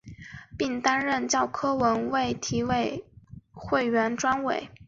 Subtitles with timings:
[0.57, 3.05] 并担任教科文卫体委
[3.91, 4.67] 员会专委。